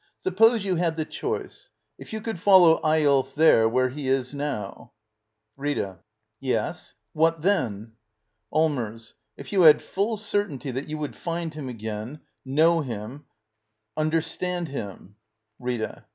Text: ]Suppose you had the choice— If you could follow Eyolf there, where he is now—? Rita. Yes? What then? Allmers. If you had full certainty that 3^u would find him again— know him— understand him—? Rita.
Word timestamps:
]Suppose 0.23 0.65
you 0.65 0.77
had 0.77 0.97
the 0.97 1.05
choice— 1.05 1.69
If 1.99 2.11
you 2.11 2.21
could 2.21 2.39
follow 2.39 2.81
Eyolf 2.83 3.35
there, 3.35 3.69
where 3.69 3.89
he 3.89 4.07
is 4.07 4.33
now—? 4.33 4.93
Rita. 5.63 5.99
Yes? 6.39 6.95
What 7.13 7.43
then? 7.43 7.93
Allmers. 8.51 9.13
If 9.37 9.53
you 9.53 9.61
had 9.61 9.79
full 9.79 10.17
certainty 10.17 10.71
that 10.71 10.87
3^u 10.87 10.95
would 10.95 11.15
find 11.15 11.53
him 11.53 11.69
again— 11.69 12.21
know 12.63 12.81
him— 12.81 13.25
understand 13.95 14.69
him—? 14.69 15.17
Rita. 15.59 16.03